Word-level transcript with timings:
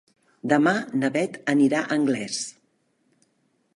Demà 0.53 0.71
na 1.01 1.11
Beth 1.19 1.37
anirà 1.55 1.83
a 1.85 1.93
Anglès. 1.99 2.41